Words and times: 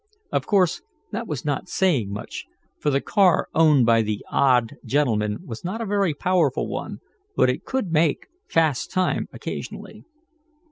Of 0.31 0.47
course 0.47 0.81
that 1.11 1.27
was 1.27 1.45
not 1.45 1.69
saying 1.69 2.11
much, 2.11 2.45
for 2.79 2.89
the 2.89 3.01
car 3.01 3.49
owned 3.53 3.85
by 3.85 4.01
the 4.01 4.25
odd 4.31 4.77
gentleman 4.83 5.45
was 5.45 5.63
not 5.63 5.79
a 5.79 5.85
very 5.85 6.15
powerful 6.15 6.67
one, 6.67 7.01
but 7.35 7.51
it 7.51 7.65
could 7.65 7.91
make 7.91 8.25
fast 8.47 8.89
time 8.89 9.27
occasionally. 9.31 10.03